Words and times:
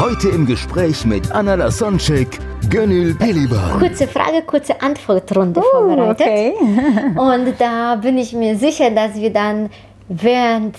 Heute 0.00 0.28
im 0.30 0.46
Gespräch 0.46 1.04
mit 1.04 1.30
Anna 1.32 1.54
Lasonczek, 1.54 2.38
Gönül 2.70 3.14
Pelivan. 3.14 3.78
kurze 3.78 4.06
Frage, 4.06 4.42
kurze 4.46 4.80
Antwortrunde 4.80 5.60
vorbereitet. 5.62 6.20
okay. 6.26 6.54
Und 7.16 7.54
da 7.60 7.96
bin 7.96 8.16
ich 8.18 8.32
mir 8.32 8.56
sicher, 8.56 8.90
dass 8.90 9.14
wir 9.14 9.30
dann 9.32 9.70
während 10.08 10.76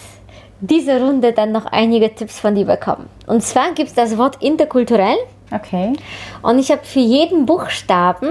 dieser 0.59 1.01
Runde 1.01 1.33
dann 1.33 1.51
noch 1.51 1.65
einige 1.65 2.13
Tipps 2.13 2.39
von 2.39 2.55
dir 2.55 2.65
bekommen. 2.65 3.07
Und 3.27 3.43
zwar 3.43 3.73
gibt 3.73 3.89
es 3.89 3.95
das 3.95 4.17
Wort 4.17 4.41
interkulturell 4.41 5.17
Okay. 5.53 5.93
und 6.43 6.59
ich 6.59 6.71
habe 6.71 6.83
für 6.83 6.99
jeden 6.99 7.45
Buchstaben 7.45 8.29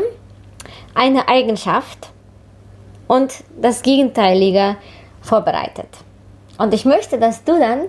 eine 0.94 1.28
Eigenschaft 1.28 2.08
und 3.06 3.32
das 3.60 3.82
Gegenteilige 3.82 4.76
vorbereitet. 5.20 5.88
Und 6.56 6.72
ich 6.74 6.84
möchte, 6.84 7.18
dass 7.18 7.44
du 7.44 7.58
dann 7.58 7.80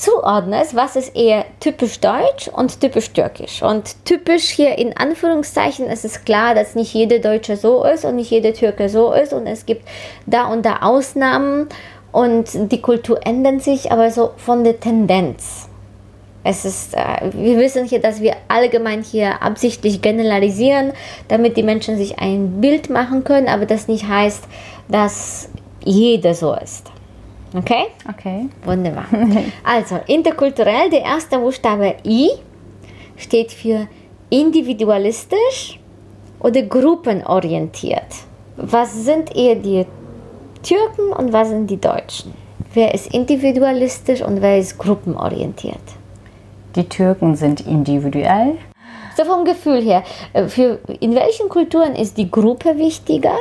zuordnest, 0.00 0.74
was 0.74 0.96
ist 0.96 1.14
eher 1.14 1.44
typisch 1.60 2.00
deutsch 2.00 2.48
und 2.48 2.80
typisch 2.80 3.12
türkisch. 3.12 3.62
Und 3.62 4.04
typisch 4.06 4.48
hier 4.48 4.78
in 4.78 4.96
Anführungszeichen 4.96 5.86
ist 5.86 6.04
es 6.04 6.24
klar, 6.24 6.54
dass 6.54 6.74
nicht 6.74 6.94
jeder 6.94 7.18
Deutsche 7.18 7.56
so 7.56 7.84
ist 7.84 8.04
und 8.04 8.16
nicht 8.16 8.30
jeder 8.30 8.54
Türke 8.54 8.88
so 8.88 9.12
ist. 9.12 9.32
Und 9.32 9.46
es 9.46 9.66
gibt 9.66 9.86
da 10.26 10.46
und 10.46 10.64
da 10.64 10.78
Ausnahmen 10.80 11.68
und 12.12 12.72
die 12.72 12.80
Kultur 12.80 13.20
ändert 13.26 13.62
sich, 13.62 13.92
aber 13.92 14.10
so 14.10 14.30
von 14.36 14.64
der 14.64 14.80
Tendenz. 14.80 15.68
Es 16.42 16.64
ist, 16.64 16.94
äh, 16.94 17.30
wir 17.34 17.58
wissen 17.58 17.84
hier, 17.84 18.00
dass 18.00 18.22
wir 18.22 18.34
allgemein 18.48 19.02
hier 19.02 19.42
absichtlich 19.42 20.00
generalisieren, 20.00 20.94
damit 21.28 21.58
die 21.58 21.62
Menschen 21.62 21.98
sich 21.98 22.18
ein 22.18 22.62
Bild 22.62 22.88
machen 22.88 23.24
können, 23.24 23.48
aber 23.48 23.66
das 23.66 23.88
nicht 23.88 24.08
heißt, 24.08 24.44
dass 24.88 25.50
jeder 25.84 26.32
so 26.32 26.54
ist. 26.54 26.90
Okay? 27.54 27.86
Okay. 28.08 28.48
Wunderbar. 28.64 29.06
Also, 29.64 29.98
interkulturell, 30.06 30.90
der 30.90 31.02
erste 31.02 31.38
Buchstabe 31.38 31.96
I 32.04 32.30
steht 33.16 33.52
für 33.52 33.88
individualistisch 34.30 35.78
oder 36.38 36.62
gruppenorientiert. 36.62 38.06
Was 38.56 39.04
sind 39.04 39.34
eher 39.34 39.56
die 39.56 39.86
Türken 40.62 41.12
und 41.12 41.32
was 41.32 41.48
sind 41.48 41.68
die 41.68 41.80
Deutschen? 41.80 42.34
Wer 42.72 42.94
ist 42.94 43.12
individualistisch 43.12 44.22
und 44.22 44.40
wer 44.42 44.58
ist 44.58 44.78
gruppenorientiert? 44.78 45.80
Die 46.76 46.88
Türken 46.88 47.34
sind 47.34 47.66
individuell. 47.66 48.58
So 49.16 49.24
vom 49.24 49.44
Gefühl 49.44 49.82
her, 49.82 50.04
äh, 50.32 50.46
für, 50.46 50.78
in 51.00 51.14
welchen 51.14 51.48
Kulturen 51.48 51.96
ist 51.96 52.16
die 52.16 52.30
Gruppe 52.30 52.78
wichtiger? 52.78 53.36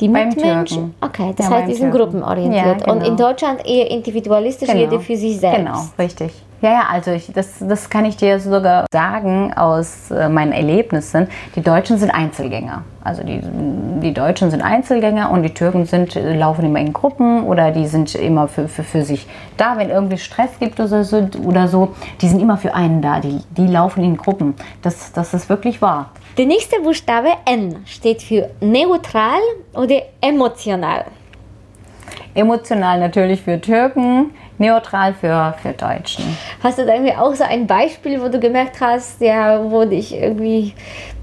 Die 0.00 0.08
Beim 0.08 0.28
Mitmenschen? 0.28 0.66
Türken. 0.66 0.94
Okay, 1.00 1.34
das 1.36 1.48
Ja, 1.48 1.56
heißt, 1.56 1.68
die 1.68 1.74
sind 1.74 1.90
Türken. 1.90 2.10
gruppenorientiert. 2.12 2.86
Ja, 2.86 2.92
Und 2.92 2.98
in 2.98 3.16
genau. 3.16 3.28
Deutschland 3.28 3.66
eher 3.66 3.90
individualistisch, 3.90 4.68
Genau. 4.68 4.80
jeder 4.80 5.00
für 5.00 5.16
sich 5.16 5.38
selbst. 5.40 5.58
Genau, 5.58 5.78
richtig. 5.98 6.32
Ja, 6.60 6.72
ja, 6.72 6.86
also 6.90 7.12
ich, 7.12 7.32
das, 7.32 7.58
das 7.60 7.88
kann 7.88 8.04
ich 8.04 8.16
dir 8.16 8.40
sogar 8.40 8.86
sagen 8.92 9.52
aus 9.54 10.10
äh, 10.10 10.28
meinen 10.28 10.50
Erlebnissen. 10.50 11.28
Die 11.54 11.60
Deutschen 11.60 11.98
sind 11.98 12.10
Einzelgänger. 12.10 12.82
Also 13.04 13.22
die, 13.22 13.40
die 14.02 14.12
Deutschen 14.12 14.50
sind 14.50 14.62
Einzelgänger 14.62 15.30
und 15.30 15.44
die 15.44 15.54
Türken 15.54 15.86
sind, 15.86 16.16
äh, 16.16 16.36
laufen 16.36 16.64
immer 16.64 16.80
in 16.80 16.92
Gruppen 16.92 17.44
oder 17.44 17.70
die 17.70 17.86
sind 17.86 18.12
immer 18.16 18.48
für, 18.48 18.66
für, 18.66 18.82
für 18.82 19.02
sich 19.02 19.28
da, 19.56 19.78
wenn 19.78 19.90
irgendwie 19.90 20.18
Stress 20.18 20.58
gibt 20.58 20.80
oder 20.80 21.04
so, 21.04 21.28
oder 21.44 21.68
so. 21.68 21.94
Die 22.20 22.28
sind 22.28 22.40
immer 22.40 22.56
für 22.56 22.74
einen 22.74 23.02
da, 23.02 23.20
die, 23.20 23.40
die 23.56 23.68
laufen 23.68 24.02
in 24.02 24.16
Gruppen. 24.16 24.54
Das, 24.82 25.12
das 25.12 25.34
ist 25.34 25.48
wirklich 25.48 25.80
wahr. 25.80 26.10
Der 26.38 26.46
nächste 26.46 26.80
Buchstabe 26.80 27.28
N 27.44 27.76
steht 27.84 28.20
für 28.20 28.50
neutral 28.60 29.38
oder 29.74 30.02
emotional. 30.20 31.04
Emotional 32.34 33.00
natürlich 33.00 33.42
für 33.42 33.60
Türken, 33.60 34.30
neutral 34.58 35.14
für, 35.14 35.54
für 35.62 35.72
Deutschen. 35.72 36.24
Hast 36.62 36.78
du 36.78 36.86
da 36.86 36.94
irgendwie 36.94 37.14
auch 37.14 37.34
so 37.34 37.44
ein 37.44 37.66
Beispiel, 37.66 38.20
wo 38.20 38.28
du 38.28 38.38
gemerkt 38.40 38.80
hast, 38.80 39.20
ja, 39.20 39.70
wo 39.70 39.84
dich 39.84 40.14
irgendwie 40.14 40.74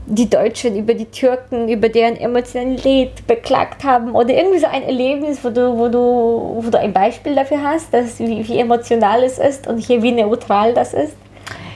die 0.07 0.29
Deutschen 0.29 0.77
über 0.77 0.93
die 0.93 1.05
Türken, 1.05 1.67
über 1.67 1.89
deren 1.89 2.15
Emotionalität 2.15 3.25
beklagt 3.25 3.83
haben 3.83 4.11
oder 4.11 4.33
irgendwie 4.33 4.59
so 4.59 4.67
ein 4.67 4.83
Erlebnis, 4.83 5.43
wo 5.43 5.49
du, 5.49 5.77
wo 5.77 5.87
du, 5.89 6.63
wo 6.63 6.69
du 6.69 6.79
ein 6.79 6.93
Beispiel 6.93 7.33
dafür 7.33 7.63
hast, 7.63 7.93
dass 7.93 8.19
wie, 8.19 8.47
wie 8.47 8.59
emotional 8.59 9.23
es 9.23 9.39
ist 9.39 9.67
und 9.67 9.79
hier 9.79 10.03
wie 10.03 10.11
neutral 10.11 10.73
das 10.73 10.93
ist? 10.93 11.15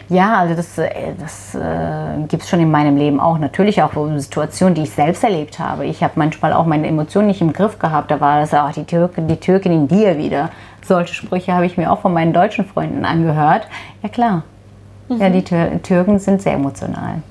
Ja, 0.10 0.40
also 0.40 0.56
das, 0.56 0.78
äh, 0.80 1.14
das 1.20 1.54
äh, 1.54 2.24
gibt 2.28 2.44
es 2.44 2.50
schon 2.50 2.60
in 2.60 2.72
meinem 2.72 2.98
Leben 2.98 3.20
auch. 3.20 3.38
Natürlich 3.38 3.82
auch 3.84 3.92
Situationen, 4.18 4.74
die 4.74 4.84
ich 4.84 4.90
selbst 4.90 5.24
erlebt 5.24 5.60
habe. 5.60 5.86
Ich 5.86 6.04
habe 6.04 6.14
manchmal 6.16 6.52
auch 6.54 6.66
meine 6.66 6.88
Emotionen 6.88 7.28
nicht 7.28 7.42
im 7.42 7.54
Griff 7.54 7.78
gehabt. 7.78 8.10
Da 8.10 8.20
war 8.20 8.40
das 8.40 8.54
auch 8.54 8.72
die 8.72 8.86
Türkin, 8.86 9.28
die 9.28 9.38
Türkin 9.38 9.72
in 9.72 9.88
dir 9.88 10.18
wieder. 10.18 10.50
Solche 10.84 11.14
Sprüche 11.14 11.54
habe 11.54 11.68
ich 11.68 11.78
mir 11.78 11.92
auch 11.92 12.00
von 12.00 12.14
meinen 12.14 12.34
deutschen 12.34 12.66
Freunden 12.66 13.06
angehört. 13.06 13.68
Ja 14.02 14.10
klar. 14.10 14.44
Ja, 15.10 15.30
die 15.30 15.44
Tür 15.44 15.82
Türken 15.82 16.20
sind 16.20 16.42
sehr 16.42 16.54
emotional. 16.54 17.22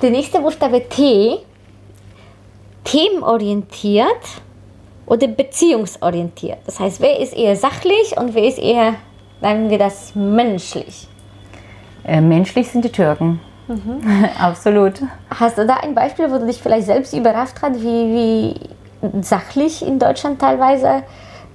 Der 0.00 0.10
nächste 0.10 0.40
Buchstabe 0.40 0.86
T, 0.88 1.38
themenorientiert 2.84 4.06
oder 5.06 5.28
beziehungsorientiert. 5.28 6.58
Das 6.66 6.80
heißt, 6.80 7.00
wer 7.00 7.18
ist 7.20 7.34
eher 7.34 7.56
sachlich 7.56 8.16
und 8.16 8.34
wer 8.34 8.44
ist 8.44 8.58
eher, 8.58 8.94
sagen 9.40 9.70
wir 9.70 9.78
das, 9.78 10.14
menschlich? 10.14 11.08
Äh, 12.04 12.20
menschlich 12.20 12.70
sind 12.70 12.84
die 12.84 12.92
Türken. 12.92 13.40
Absolut. 14.40 14.94
Hast 15.30 15.58
du 15.58 15.66
da 15.66 15.76
ein 15.76 15.94
Beispiel, 15.94 16.30
wo 16.30 16.38
du 16.38 16.46
dich 16.46 16.60
vielleicht 16.60 16.86
selbst 16.86 17.14
überrascht 17.14 17.62
hat, 17.62 17.74
wie, 17.74 17.80
wie 19.02 19.22
sachlich 19.22 19.86
in 19.86 19.98
Deutschland 19.98 20.40
teilweise 20.40 21.02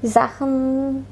Sachen 0.02 1.06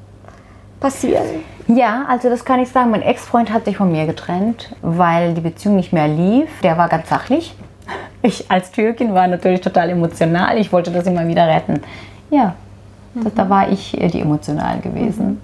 passieren? 0.80 1.44
Ja, 1.68 2.06
also 2.08 2.30
das 2.30 2.46
kann 2.46 2.60
ich 2.60 2.70
sagen. 2.70 2.92
Mein 2.92 3.02
Ex-Freund 3.02 3.52
hat 3.52 3.66
sich 3.66 3.78
von 3.78 3.92
mir 3.92 4.06
getrennt, 4.06 4.76
weil 4.82 5.34
die 5.34 5.42
Beziehung 5.42 5.76
nicht 5.76 5.94
mehr 5.94 6.08
lief. 6.08 6.50
Der 6.62 6.78
war 6.78 6.90
ganz 6.90 7.10
sachlich. 7.10 7.56
Ich 8.22 8.50
als 8.50 8.72
Türkin 8.72 9.14
war 9.14 9.28
natürlich 9.28 9.62
total 9.62 9.92
emotional. 9.92 10.58
Ich 10.58 10.74
wollte 10.74 10.90
das 10.90 11.06
immer 11.06 11.28
wieder 11.28 11.48
retten. 11.48 11.84
Ja, 12.32 12.56
das, 13.14 13.36
da 13.36 13.48
war 13.48 13.72
ich 13.72 14.02
äh, 14.02 14.08
die 14.08 14.20
emotional 14.20 14.80
gewesen. 14.80 15.40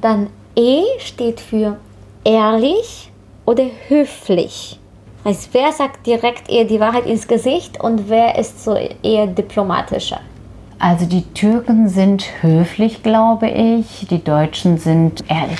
Dann 0.00 0.28
E 0.54 0.82
steht 0.98 1.40
für 1.40 1.76
ehrlich 2.24 3.12
oder 3.46 3.64
höflich. 3.88 4.78
Heißt, 5.24 5.48
wer 5.52 5.72
sagt 5.72 6.06
direkt 6.06 6.48
eher 6.50 6.64
die 6.64 6.78
Wahrheit 6.78 7.06
ins 7.06 7.26
Gesicht 7.26 7.80
und 7.80 8.08
wer 8.08 8.38
ist 8.38 8.62
so 8.62 8.76
eher 9.02 9.26
diplomatischer? 9.26 10.20
Also 10.78 11.06
die 11.06 11.22
Türken 11.32 11.88
sind 11.88 12.24
höflich, 12.42 13.02
glaube 13.02 13.48
ich. 13.48 14.06
Die 14.10 14.22
Deutschen 14.22 14.76
sind 14.78 15.24
ehrlich. 15.28 15.58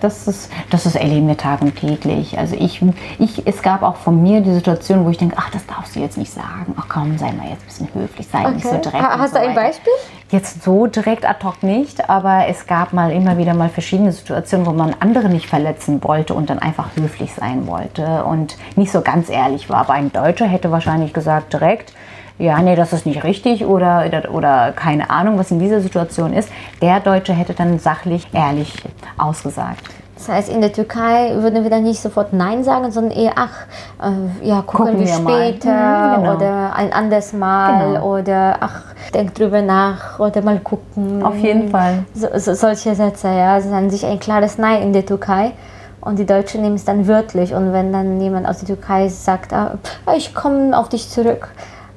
Das, 0.00 0.28
ist, 0.28 0.50
das 0.70 0.84
ist 0.84 0.96
erleben 0.96 1.26
wir 1.28 1.36
Tag 1.38 1.62
und 1.62 1.74
täglich. 1.74 2.38
Also 2.38 2.56
ich, 2.56 2.82
ich, 3.18 3.46
es 3.46 3.62
gab 3.62 3.82
auch 3.82 3.96
von 3.96 4.22
mir 4.22 4.42
die 4.42 4.52
Situation, 4.52 5.04
wo 5.06 5.10
ich 5.10 5.16
denke, 5.16 5.36
ach, 5.38 5.48
das 5.50 5.64
darfst 5.64 5.96
du 5.96 6.00
jetzt 6.00 6.18
nicht 6.18 6.30
sagen. 6.30 6.74
Ach 6.78 6.86
komm, 6.88 7.16
sei 7.16 7.32
mal 7.32 7.48
jetzt 7.48 7.62
ein 7.62 7.66
bisschen 7.66 7.88
höflich, 7.94 8.26
sei 8.30 8.50
nicht 8.50 8.64
so 8.66 8.76
direkt. 8.76 9.02
Ha- 9.02 9.18
Hast 9.18 9.32
so 9.32 9.38
du 9.40 9.46
ein. 9.48 9.54
Beispiel? 9.54 9.92
Jetzt 10.32 10.62
so 10.62 10.86
direkt 10.86 11.28
ad 11.28 11.44
hoc 11.44 11.62
nicht, 11.62 12.08
aber 12.08 12.46
es 12.48 12.66
gab 12.66 12.94
mal 12.94 13.12
immer 13.12 13.36
wieder 13.36 13.52
mal 13.52 13.68
verschiedene 13.68 14.12
Situationen, 14.12 14.64
wo 14.64 14.72
man 14.72 14.96
andere 14.98 15.28
nicht 15.28 15.46
verletzen 15.46 16.02
wollte 16.02 16.32
und 16.32 16.48
dann 16.48 16.58
einfach 16.58 16.96
höflich 16.96 17.34
sein 17.34 17.66
wollte 17.66 18.24
und 18.24 18.56
nicht 18.74 18.90
so 18.90 19.02
ganz 19.02 19.28
ehrlich 19.28 19.68
war. 19.68 19.80
Aber 19.80 19.92
ein 19.92 20.10
Deutscher 20.10 20.46
hätte 20.46 20.70
wahrscheinlich 20.70 21.12
gesagt 21.12 21.52
direkt, 21.52 21.92
ja, 22.38 22.62
nee, 22.62 22.76
das 22.76 22.94
ist 22.94 23.04
nicht 23.04 23.24
richtig 23.24 23.66
oder, 23.66 24.10
oder 24.32 24.72
keine 24.72 25.10
Ahnung, 25.10 25.36
was 25.36 25.50
in 25.50 25.58
dieser 25.58 25.82
Situation 25.82 26.32
ist. 26.32 26.48
Der 26.80 27.00
Deutsche 27.00 27.34
hätte 27.34 27.52
dann 27.52 27.78
sachlich, 27.78 28.26
ehrlich 28.32 28.72
ausgesagt. 29.18 29.84
Das 30.24 30.28
heißt, 30.36 30.48
in 30.50 30.60
der 30.60 30.72
Türkei 30.72 31.32
würden 31.38 31.64
wir 31.64 31.70
dann 31.70 31.82
nicht 31.82 32.00
sofort 32.00 32.32
Nein 32.32 32.62
sagen, 32.62 32.92
sondern 32.92 33.10
eher, 33.18 33.32
ach, 33.34 33.66
äh, 34.00 34.46
ja, 34.46 34.62
gucken, 34.62 34.92
Gucken 34.94 35.00
wir 35.00 35.06
wir 35.06 35.14
später 35.14 35.70
Mhm, 35.72 36.14
genau. 36.22 36.36
oder 36.36 36.76
ein 36.76 36.92
anderes 36.92 37.32
Mal 37.32 37.94
Genau. 37.94 38.18
oder 38.18 38.56
ach, 38.60 38.82
denk 39.12 39.34
drüber 39.34 39.62
nach 39.62 40.20
oder 40.20 40.40
mal 40.42 40.60
gucken. 40.60 41.24
Auf 41.24 41.34
jeden 41.38 41.70
Fall. 41.70 42.04
So, 42.14 42.28
so, 42.36 42.54
solche 42.54 42.94
Sätze, 42.94 43.26
ja, 43.28 43.58
es 43.58 43.66
ist 43.66 43.72
an 43.72 43.90
sich 43.90 44.06
ein 44.06 44.20
klares 44.20 44.58
Nein 44.58 44.82
in 44.82 44.92
der 44.92 45.04
Türkei. 45.04 45.52
Und 46.00 46.20
die 46.20 46.26
Deutschen 46.26 46.62
nehmen 46.62 46.76
es 46.76 46.84
dann 46.84 47.08
wörtlich. 47.08 47.52
Und 47.52 47.72
wenn 47.72 47.92
dann 47.92 48.20
jemand 48.20 48.46
aus 48.46 48.58
der 48.58 48.68
Türkei 48.68 49.08
sagt, 49.08 49.52
ah, 49.52 49.76
ich 50.16 50.34
komme 50.36 50.78
auf 50.78 50.88
dich 50.88 51.08
zurück, 51.10 51.48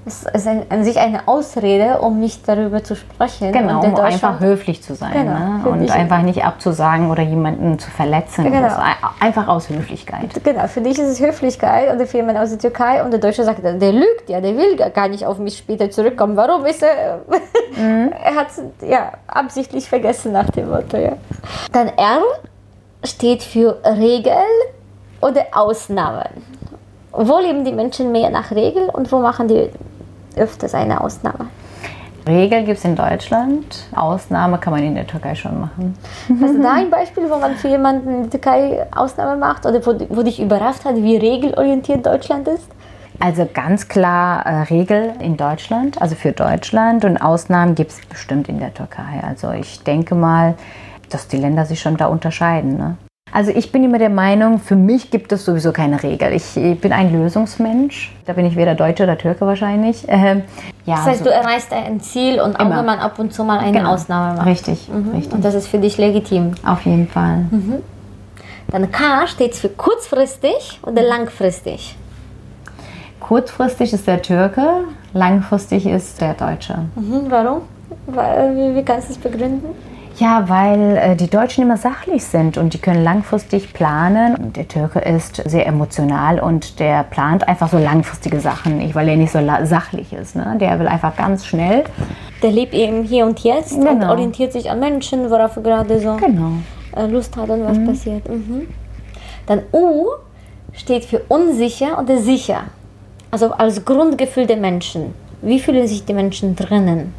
Es 0.07 0.23
ist 0.23 0.47
ein, 0.47 0.65
an 0.69 0.83
sich 0.83 0.99
eine 0.99 1.27
Ausrede, 1.27 1.99
um 1.99 2.19
nicht 2.19 2.47
darüber 2.47 2.83
zu 2.83 2.95
sprechen. 2.95 3.51
Genau, 3.51 3.81
um 3.83 3.95
einfach 3.95 4.39
höflich 4.39 4.83
zu 4.83 4.93
sein 4.93 5.13
Genau, 5.13 5.33
ne? 5.33 5.81
und 5.83 5.91
einfach 5.91 6.21
nicht 6.21 6.43
abzusagen 6.43 7.09
oder 7.09 7.23
jemanden 7.23 7.79
zu 7.79 7.89
verletzen. 7.89 8.51
Genau. 8.51 8.77
Einfach 9.19 9.47
aus 9.47 9.67
Höflichkeit. 9.69 10.43
Genau, 10.43 10.67
für 10.67 10.81
dich 10.81 10.99
ist 10.99 11.09
es 11.09 11.19
Höflichkeit 11.19 11.91
und 11.91 12.05
für 12.07 12.17
jemanden 12.17 12.41
aus 12.41 12.49
der 12.49 12.59
Türkei 12.59 13.03
und 13.03 13.11
der 13.11 13.19
Deutsche 13.19 13.43
sagt, 13.43 13.63
der 13.63 13.91
lügt 13.91 14.29
ja, 14.29 14.41
der 14.41 14.55
will 14.55 14.75
gar 14.93 15.07
nicht 15.07 15.25
auf 15.25 15.39
mich 15.39 15.57
später 15.57 15.89
zurückkommen. 15.89 16.37
Warum 16.37 16.65
ist 16.65 16.83
er? 16.83 17.21
er 18.23 18.35
hat 18.35 18.47
es 18.49 18.61
ja 18.87 19.11
absichtlich 19.27 19.89
vergessen 19.89 20.31
nach 20.31 20.49
dem 20.51 20.69
Motto. 20.69 20.97
Ja. 20.97 21.13
Dann 21.71 21.87
R 21.87 22.21
steht 23.03 23.41
für 23.41 23.79
Regel 23.83 24.33
oder 25.21 25.45
Ausnahmen. 25.51 26.29
Wo 27.11 27.39
leben 27.39 27.63
die 27.63 27.71
Menschen 27.71 28.11
mehr 28.11 28.29
nach 28.29 28.51
Regel 28.51 28.89
und 28.89 29.11
wo 29.11 29.19
machen 29.19 29.47
die 29.47 29.69
öfters 30.37 30.73
eine 30.73 31.01
Ausnahme? 31.01 31.47
Regel 32.27 32.63
gibt 32.63 32.79
es 32.79 32.85
in 32.85 32.95
Deutschland, 32.95 33.85
Ausnahme 33.95 34.57
kann 34.57 34.73
man 34.73 34.83
in 34.83 34.95
der 34.95 35.05
Türkei 35.05 35.35
schon 35.35 35.59
machen. 35.59 35.95
Hast 36.41 36.55
du 36.55 36.61
da 36.61 36.73
ein 36.73 36.89
Beispiel, 36.89 37.29
wo 37.29 37.37
man 37.37 37.55
für 37.55 37.67
jemanden 37.67 38.09
in 38.09 38.21
der 38.23 38.29
Türkei 38.31 38.87
Ausnahme 38.95 39.37
macht 39.37 39.65
oder 39.65 39.85
wo, 39.85 39.93
wo 40.09 40.23
dich 40.23 40.41
überrascht 40.41 40.85
hat, 40.85 40.95
wie 40.95 41.17
regelorientiert 41.17 42.05
Deutschland 42.05 42.47
ist? 42.47 42.67
Also 43.19 43.47
ganz 43.51 43.87
klar 43.87 44.45
äh, 44.45 44.61
Regel 44.63 45.13
in 45.19 45.37
Deutschland, 45.37 46.01
also 46.01 46.15
für 46.15 46.31
Deutschland 46.31 47.05
und 47.05 47.17
Ausnahmen 47.17 47.75
gibt 47.75 47.91
es 47.91 48.05
bestimmt 48.07 48.49
in 48.49 48.59
der 48.59 48.73
Türkei. 48.73 49.21
Also 49.25 49.51
ich 49.51 49.83
denke 49.83 50.15
mal, 50.15 50.55
dass 51.09 51.27
die 51.27 51.37
Länder 51.37 51.65
sich 51.65 51.79
schon 51.79 51.95
da 51.95 52.07
unterscheiden. 52.07 52.77
Ne? 52.77 52.97
Also 53.35 53.51
ich 53.51 53.69
bin 53.73 53.83
immer 53.83 53.97
der 53.99 54.09
Meinung, 54.09 54.59
für 54.59 54.77
mich 54.77 55.11
gibt 55.11 55.29
es 55.33 55.43
sowieso 55.43 55.73
keine 55.73 56.01
Regel. 56.01 56.31
Ich, 56.31 56.55
ich 56.55 56.79
bin 56.79 56.93
ein 56.93 57.11
Lösungsmensch. 57.11 58.15
Da 58.25 58.31
bin 58.31 58.45
ich 58.45 58.55
weder 58.55 58.75
Deutsche 58.75 59.03
oder 59.03 59.17
Türke 59.17 59.45
wahrscheinlich. 59.45 60.05
Ähm, 60.07 60.43
ja, 60.85 60.95
Das 60.95 61.05
heißt, 61.05 61.19
so- 61.19 61.25
du 61.25 61.31
erreichst 61.31 61.73
ein 61.73 61.99
Ziel 61.99 62.39
und 62.39 62.55
auch 62.55 62.61
Immer. 62.65 62.77
wenn 62.77 62.85
man 62.85 62.99
ab 62.99 63.19
und 63.19 63.33
zu 63.33 63.43
mal 63.43 63.59
eine 63.59 63.77
Genau. 63.77 63.91
Ausnahme 63.91 64.37
macht. 64.37 64.45
Richtig, 64.47 64.87
richtig. 65.13 65.33
Und 65.33 65.43
das 65.43 65.53
ist 65.53 65.67
für 65.67 65.79
dich 65.79 65.97
legitim. 65.97 66.51
Auf 66.65 66.85
jeden 66.85 67.09
Fall. 67.09 67.39
Dann 68.69 68.89
K 68.89 69.27
steht 69.27 69.53
für 69.53 69.67
kurzfristig 69.67 70.79
oder 70.83 71.01
langfristig. 71.01 71.97
Kurzfristig 73.19 73.91
ist 73.91 74.07
der 74.07 74.21
Türke, 74.21 74.65
langfristig 75.13 75.85
ist 75.87 76.21
der 76.21 76.35
Deutsche. 76.35 76.75
Mhm, 76.95 77.25
warum? 77.27 77.61
Weil, 78.07 78.55
wie, 78.55 78.75
wie 78.77 78.83
kannst 78.85 79.09
du 79.09 79.11
es 79.13 79.17
begründen? 79.17 79.65
Ja, 80.17 80.47
weil 80.47 80.97
äh, 80.97 81.15
die 81.17 81.29
Deutschen 81.29 81.63
immer 81.63 81.75
sachlich 81.75 82.23
sind 82.23 82.57
und 82.57 82.73
die 82.73 82.77
können 82.77 83.03
langfristig 83.03 83.73
planen. 83.73 84.35
Und 84.35 84.55
der 84.55 84.67
Türke 84.67 84.99
ist 84.99 85.41
sehr 85.45 85.67
emotional 85.67 86.39
und 86.39 86.79
der 86.79 87.03
plant 87.03 87.47
einfach 87.47 87.69
so 87.69 87.77
langfristige 87.77 88.39
Sachen, 88.39 88.77
nicht, 88.77 88.95
weil 88.95 89.09
er 89.09 89.17
nicht 89.17 89.31
so 89.33 89.39
sachlich 89.63 90.13
ist. 90.13 90.35
Ne? 90.37 90.55
Der 90.59 90.79
will 90.79 90.87
einfach 90.87 91.17
ganz 91.17 91.45
schnell. 91.45 91.83
Der 92.41 92.51
lebt 92.51 92.73
eben 92.73 93.03
hier 93.03 93.25
und 93.25 93.39
jetzt 93.41 93.73
und 93.73 93.83
Genau. 93.85 94.11
orientiert 94.11 94.53
sich 94.53 94.69
an 94.71 94.79
Menschen, 94.79 95.29
worauf 95.29 95.57
er 95.57 95.63
gerade 95.63 95.99
so 95.99 96.15
Genau. 96.15 96.51
äh, 96.95 97.07
Lust 97.07 97.35
hat 97.35 97.49
und 97.49 97.65
was 97.65 97.83
passiert. 97.83 98.29
Mhm. 98.29 98.67
Dann 99.47 99.63
U 99.73 100.07
steht 100.71 101.03
für 101.03 101.19
unsicher 101.27 101.99
oder 102.01 102.17
sicher. 102.17 102.61
Also 103.31 103.51
als 103.51 103.83
Grundgefühl 103.83 104.45
der 104.45 104.57
Menschen. 104.57 105.13
Wie 105.41 105.59
fühlen 105.59 105.87
sich 105.87 106.05
die 106.05 106.13
Menschen 106.13 106.55
drinnen? 106.55 107.13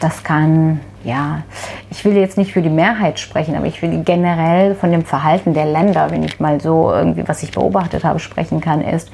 Das 0.00 0.22
kann, 0.22 0.80
ja, 1.04 1.42
ich 1.90 2.04
will 2.04 2.16
jetzt 2.16 2.36
nicht 2.36 2.52
für 2.52 2.62
die 2.62 2.68
Mehrheit 2.68 3.18
sprechen, 3.18 3.56
aber 3.56 3.66
ich 3.66 3.80
will 3.80 4.02
generell 4.04 4.74
von 4.74 4.90
dem 4.90 5.04
Verhalten 5.04 5.54
der 5.54 5.64
Länder, 5.64 6.10
wenn 6.10 6.22
ich 6.22 6.38
mal 6.38 6.60
so 6.60 6.92
irgendwie, 6.92 7.26
was 7.26 7.42
ich 7.42 7.52
beobachtet 7.52 8.04
habe, 8.04 8.18
sprechen 8.18 8.60
kann, 8.60 8.82
ist 8.82 9.10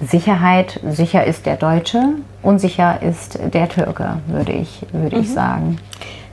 Sicherheit, 0.00 0.80
sicher 0.88 1.24
ist 1.24 1.46
der 1.46 1.56
Deutsche, 1.56 2.00
unsicher 2.42 3.02
ist 3.02 3.38
der 3.52 3.68
Türke, 3.68 4.18
würde 4.28 4.52
ich, 4.52 4.86
würde 4.92 5.18
ich 5.18 5.32
sagen. 5.32 5.78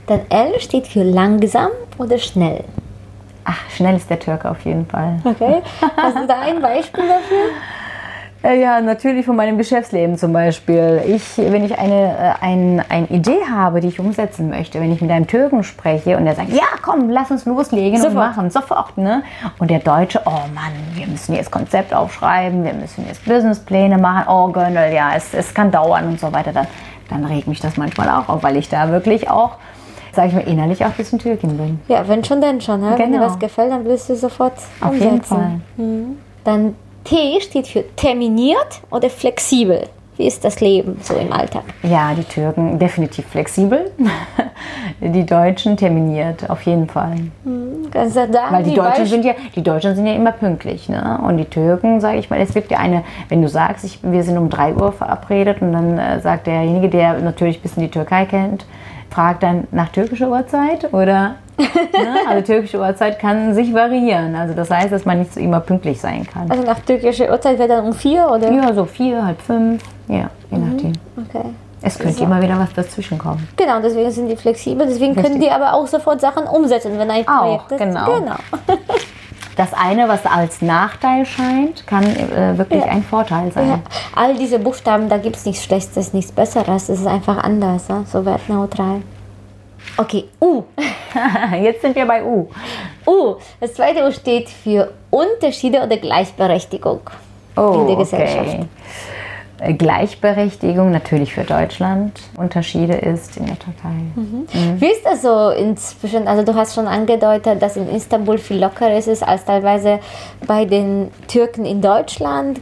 Dann 0.06 0.20
L 0.30 0.58
steht 0.58 0.86
für 0.86 1.02
langsam 1.02 1.68
oder 1.98 2.16
schnell. 2.18 2.64
Ach, 3.44 3.58
schnell 3.74 3.96
ist 3.96 4.08
der 4.08 4.18
Türke 4.18 4.50
auf 4.50 4.60
jeden 4.64 4.86
Fall. 4.86 5.20
Okay. 5.24 5.62
Hast 5.96 6.16
du 6.16 6.26
da 6.26 6.40
ein 6.40 6.62
Beispiel 6.62 7.04
dafür? 7.06 7.50
Äh, 8.42 8.60
Ja, 8.60 8.80
natürlich 8.80 9.26
von 9.26 9.36
meinem 9.36 9.58
Geschäftsleben 9.58 10.16
zum 10.16 10.32
Beispiel. 10.32 11.00
Ich, 11.06 11.36
wenn 11.38 11.64
ich 11.64 11.78
eine, 11.78 12.12
äh, 12.40 12.44
ein, 12.44 12.82
eine 12.88 13.06
Idee 13.08 13.38
habe, 13.52 13.80
die 13.80 13.88
ich 13.88 13.98
umsetzen 14.00 14.48
möchte, 14.50 14.80
wenn 14.80 14.92
ich 14.92 15.00
mit 15.00 15.10
einem 15.10 15.26
Türken 15.26 15.64
spreche 15.64 16.16
und 16.16 16.24
der 16.24 16.34
sagt, 16.34 16.50
ja, 16.52 16.62
komm, 16.82 17.10
lass 17.10 17.30
uns 17.30 17.44
loslegen 17.46 17.94
und 17.98 18.02
Sofort. 18.12 18.14
machen, 18.36 18.50
sofort, 18.50 18.96
ne? 18.98 19.22
Und 19.58 19.70
der 19.70 19.80
Deutsche, 19.80 20.20
oh 20.24 20.30
Mann, 20.54 20.72
wir 20.94 21.06
müssen 21.06 21.34
jetzt 21.34 21.50
Konzept 21.50 21.92
aufschreiben, 21.92 22.64
wir 22.64 22.74
müssen 22.74 23.04
jetzt 23.08 23.24
Businesspläne 23.24 23.98
machen, 23.98 24.24
oh 24.28 24.48
Gönnel, 24.52 24.92
ja, 24.92 25.10
es, 25.16 25.34
es 25.34 25.52
kann 25.52 25.70
dauern 25.70 26.06
und 26.06 26.20
so 26.20 26.32
weiter, 26.32 26.52
dann, 26.52 26.66
dann 27.10 27.24
regt 27.24 27.48
mich 27.48 27.60
das 27.60 27.76
manchmal 27.76 28.08
auch 28.08 28.28
auf, 28.28 28.42
weil 28.42 28.56
ich 28.56 28.68
da 28.68 28.90
wirklich 28.90 29.28
auch, 29.28 29.52
sage 30.12 30.28
ich 30.28 30.34
mal, 30.34 30.40
innerlich 30.46 30.84
auch 30.84 30.90
ein 30.90 30.96
bisschen 30.96 31.18
Türkin 31.18 31.56
bin. 31.56 31.80
Ja, 31.88 32.06
wenn 32.06 32.22
schon, 32.24 32.40
dann 32.40 32.60
schon. 32.60 32.80
Ne? 32.80 32.94
Wenn 32.96 33.10
dir 33.12 33.18
Genau. 33.18 33.26
was 33.30 33.38
gefällt, 33.38 33.72
dann 33.72 33.84
willst 33.84 34.08
du 34.08 34.14
sofort 34.16 34.54
Auf 34.80 34.90
umsetzen. 34.90 35.08
jeden 35.10 35.24
Fall. 35.24 35.60
Dann 36.44 36.74
T 37.08 37.40
steht 37.40 37.66
für 37.66 37.84
terminiert 37.96 38.82
oder 38.90 39.08
flexibel. 39.08 39.84
Wie 40.18 40.26
ist 40.26 40.44
das 40.44 40.60
Leben 40.60 40.98
so 41.00 41.14
im 41.14 41.32
Alltag? 41.32 41.62
Ja, 41.82 42.12
die 42.12 42.24
Türken 42.24 42.78
definitiv 42.78 43.24
flexibel, 43.28 43.92
die 45.00 45.24
Deutschen 45.24 45.76
terminiert, 45.76 46.50
auf 46.50 46.62
jeden 46.62 46.86
Fall. 46.88 47.14
Kannst 47.92 48.16
du 48.16 48.28
da 48.28 48.50
Weil 48.50 48.64
die 48.64 48.70
die 48.70 48.76
Deutschen 48.76 49.06
sind 49.06 49.24
ja, 49.24 49.34
die 49.54 49.62
Deutschen 49.62 49.94
sind 49.94 50.06
ja 50.06 50.14
immer 50.14 50.32
pünktlich, 50.32 50.88
ne? 50.88 51.18
Und 51.22 51.38
die 51.38 51.44
Türken, 51.44 52.00
sage 52.00 52.18
ich 52.18 52.28
mal, 52.28 52.40
es 52.40 52.52
gibt 52.52 52.70
ja 52.70 52.78
eine, 52.78 53.04
wenn 53.28 53.40
du 53.40 53.48
sagst, 53.48 53.84
ich, 53.84 54.00
wir 54.02 54.22
sind 54.22 54.36
um 54.36 54.50
3 54.50 54.74
Uhr 54.74 54.92
verabredet 54.92 55.62
und 55.62 55.72
dann 55.72 55.98
äh, 55.98 56.20
sagt 56.20 56.46
derjenige, 56.46 56.90
der 56.90 57.20
natürlich 57.20 57.60
ein 57.60 57.62
bisschen 57.62 57.84
die 57.84 57.90
Türkei 57.90 58.26
kennt, 58.26 58.66
fragt 59.10 59.42
dann 59.42 59.66
nach 59.70 59.88
türkischer 59.88 60.28
Uhrzeit 60.28 60.92
oder 60.92 61.36
ne? 61.58 61.66
also 62.28 62.44
türkische 62.44 62.78
Uhrzeit 62.78 63.18
kann 63.18 63.54
sich 63.54 63.72
variieren. 63.72 64.34
Also 64.36 64.54
das 64.54 64.70
heißt, 64.70 64.92
dass 64.92 65.04
man 65.04 65.18
nicht 65.20 65.32
so 65.34 65.40
immer 65.40 65.60
pünktlich 65.60 66.00
sein 66.00 66.26
kann. 66.26 66.50
Also 66.50 66.62
nach 66.62 66.78
türkischer 66.80 67.30
Uhrzeit 67.30 67.58
wäre 67.58 67.68
dann 67.68 67.84
um 67.86 67.92
vier 67.92 68.28
oder? 68.30 68.50
Ja, 68.52 68.72
so 68.72 68.84
vier, 68.84 69.24
halb 69.24 69.40
fünf, 69.40 69.82
ja, 70.08 70.30
je 70.50 70.58
nachdem. 70.58 70.92
Okay. 71.28 71.44
Es 71.80 71.96
könnte 71.98 72.18
So. 72.18 72.24
immer 72.24 72.42
wieder 72.42 72.58
was 72.58 72.72
dazwischen 72.74 73.18
kommen. 73.18 73.46
Genau, 73.56 73.80
deswegen 73.80 74.10
sind 74.10 74.28
die 74.28 74.36
flexibel. 74.36 74.84
Deswegen 74.86 75.14
können 75.14 75.26
Richtig. 75.34 75.44
die 75.44 75.50
aber 75.50 75.74
auch 75.74 75.86
sofort 75.86 76.20
Sachen 76.20 76.44
umsetzen, 76.44 76.98
wenn 76.98 77.08
ein 77.10 77.26
Auch, 77.28 77.66
Projekt 77.68 77.72
ist. 77.72 77.78
genau. 77.78 78.06
genau. 78.18 78.36
Das 79.58 79.74
eine, 79.74 80.08
was 80.08 80.24
als 80.24 80.62
Nachteil 80.62 81.26
scheint, 81.26 81.84
kann 81.86 82.04
äh, 82.04 82.56
wirklich 82.56 82.80
Ja. 82.84 82.92
ein 82.92 83.02
Vorteil 83.02 83.50
sein. 83.52 83.68
Ja. 83.68 83.80
All 84.14 84.36
diese 84.36 84.60
Buchstaben, 84.60 85.08
da 85.08 85.18
gibt 85.18 85.34
es 85.34 85.44
nichts 85.44 85.64
Schlechtes, 85.64 86.12
nichts 86.14 86.30
Besseres. 86.30 86.88
Es 86.88 87.00
ist 87.00 87.06
einfach 87.08 87.38
anders, 87.42 87.88
ne? 87.88 88.04
so 88.06 88.24
wertneutral. 88.24 89.02
Okay, 89.96 90.24
U. 90.40 90.62
Jetzt 91.60 91.82
sind 91.82 91.96
wir 91.96 92.06
bei 92.06 92.22
U. 92.24 92.48
U. 93.04 93.34
Das 93.60 93.74
zweite 93.74 94.06
U 94.06 94.12
steht 94.12 94.48
für 94.48 94.92
Unterschiede 95.10 95.82
oder 95.82 95.96
Gleichberechtigung 95.96 97.00
in 97.56 97.86
der 97.88 97.96
Gesellschaft. 97.96 98.56
Oh, 98.60 98.62
Äh, 98.62 98.66
Gleichberechtigung 99.76 100.90
natürlich 100.90 101.34
für 101.34 101.44
Deutschland. 101.44 102.20
Unterschiede 102.36 102.94
ist 102.94 103.36
in 103.36 103.46
der 103.46 103.58
Türkei. 103.58 103.94
Mhm. 104.14 104.46
Wie 104.80 104.86
ist 104.86 105.04
das 105.04 105.22
so 105.22 105.50
inzwischen? 105.50 106.28
Also 106.28 106.44
du 106.44 106.54
hast 106.54 106.74
schon 106.74 106.86
angedeutet, 106.86 107.60
dass 107.60 107.76
in 107.76 107.88
Istanbul 107.88 108.38
viel 108.38 108.58
lockerer 108.60 108.96
ist 108.96 109.22
als 109.22 109.44
teilweise 109.44 109.98
bei 110.46 110.64
den 110.64 111.10
Türken 111.26 111.64
in 111.64 111.80
Deutschland. 111.80 112.60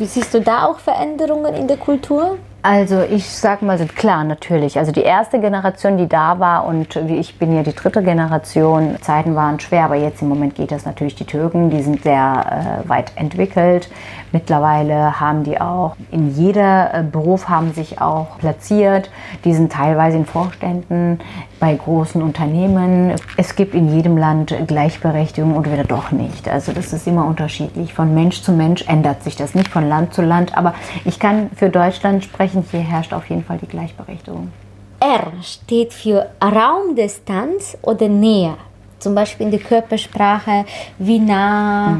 Siehst 0.00 0.34
du 0.34 0.40
da 0.40 0.66
auch 0.66 0.78
Veränderungen 0.78 1.54
in 1.54 1.68
der 1.68 1.76
Kultur? 1.76 2.38
Also 2.68 3.00
ich 3.08 3.30
sag 3.30 3.62
mal, 3.62 3.78
klar, 3.86 4.24
natürlich. 4.24 4.76
Also 4.76 4.90
die 4.90 5.02
erste 5.02 5.38
Generation, 5.38 5.98
die 5.98 6.08
da 6.08 6.40
war 6.40 6.66
und 6.66 6.96
ich 6.96 7.38
bin 7.38 7.54
ja 7.54 7.62
die 7.62 7.72
dritte 7.72 8.02
Generation, 8.02 9.00
Zeiten 9.02 9.36
waren 9.36 9.60
schwer, 9.60 9.84
aber 9.84 9.94
jetzt 9.94 10.20
im 10.20 10.28
Moment 10.28 10.56
geht 10.56 10.72
das 10.72 10.84
natürlich. 10.84 11.14
Die 11.14 11.26
Türken, 11.26 11.70
die 11.70 11.80
sind 11.80 12.02
sehr 12.02 12.82
äh, 12.84 12.88
weit 12.88 13.12
entwickelt. 13.14 13.88
Mittlerweile 14.32 15.20
haben 15.20 15.44
die 15.44 15.60
auch, 15.60 15.94
in 16.10 16.34
jeder 16.34 16.92
äh, 16.92 17.02
Beruf 17.04 17.48
haben 17.48 17.72
sich 17.72 18.00
auch 18.00 18.36
platziert. 18.38 19.10
Die 19.44 19.54
sind 19.54 19.70
teilweise 19.70 20.16
in 20.16 20.26
Vorständen 20.26 21.20
bei 21.60 21.74
großen 21.74 22.20
Unternehmen. 22.20 23.14
Es 23.36 23.54
gibt 23.54 23.74
in 23.74 23.94
jedem 23.94 24.16
Land 24.16 24.54
Gleichberechtigung 24.66 25.56
oder 25.56 25.72
wieder 25.72 25.84
doch 25.84 26.10
nicht. 26.10 26.48
Also 26.48 26.72
das 26.72 26.92
ist 26.92 27.06
immer 27.06 27.24
unterschiedlich. 27.26 27.94
Von 27.94 28.12
Mensch 28.12 28.42
zu 28.42 28.52
Mensch 28.52 28.84
ändert 28.88 29.22
sich 29.22 29.36
das 29.36 29.54
nicht, 29.54 29.68
von 29.68 29.88
Land 29.88 30.12
zu 30.12 30.22
Land. 30.22 30.56
Aber 30.58 30.74
ich 31.04 31.18
kann 31.18 31.50
für 31.54 31.70
Deutschland 31.70 32.24
sprechen, 32.24 32.55
hier 32.70 32.80
herrscht 32.80 33.12
auf 33.12 33.28
jeden 33.28 33.44
Fall 33.44 33.58
die 33.58 33.66
Gleichberechtigung. 33.66 34.52
R 35.00 35.32
steht 35.42 35.92
für 35.92 36.30
Raumdistanz 36.42 37.76
oder 37.82 38.08
Nähe. 38.08 38.54
Zum 38.98 39.14
Beispiel 39.14 39.46
in 39.46 39.52
der 39.52 39.60
Körpersprache, 39.60 40.64
wie 40.98 41.18
nah 41.18 41.98